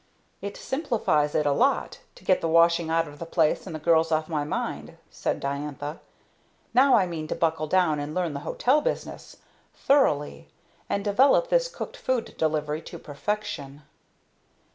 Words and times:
"It 0.41 0.57
simplifies 0.57 1.35
it 1.35 1.45
a 1.45 1.51
lot 1.51 1.99
to 2.15 2.23
get 2.23 2.41
the 2.41 2.47
washing 2.47 2.89
out 2.89 3.07
of 3.07 3.19
the 3.19 3.25
place 3.27 3.67
and 3.67 3.75
the 3.75 3.79
girls 3.79 4.11
off 4.11 4.27
my 4.27 4.43
mind," 4.43 4.97
said 5.11 5.39
Diantha. 5.39 5.99
"Now 6.73 6.95
I 6.95 7.05
mean 7.05 7.27
to 7.27 7.35
buckle 7.35 7.67
down 7.67 7.99
and 7.99 8.15
learn 8.15 8.33
the 8.33 8.39
hotel 8.39 8.81
business 8.81 9.37
thoroughly, 9.75 10.47
and 10.89 11.03
develop 11.05 11.49
this 11.49 11.67
cooked 11.67 11.97
food 11.97 12.33
delivery 12.39 12.81
to 12.81 12.97
perfection." 12.97 13.83